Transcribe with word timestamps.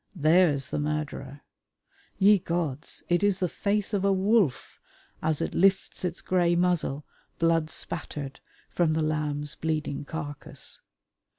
There's 0.15 0.71
the 0.71 0.79
murderer. 0.79 1.41
Ye 2.17 2.39
gods! 2.39 3.03
it 3.07 3.21
is 3.21 3.37
the 3.37 3.47
face 3.47 3.93
of 3.93 4.03
a 4.03 4.11
wolf 4.11 4.79
as 5.21 5.41
it 5.41 5.53
lifts 5.53 6.03
its 6.03 6.21
grey 6.21 6.55
muzzle, 6.55 7.05
blood 7.37 7.69
spattered, 7.69 8.39
from 8.67 8.93
the 8.93 9.03
lamb's 9.03 9.53
bleeding 9.53 10.03
carcase. 10.05 10.81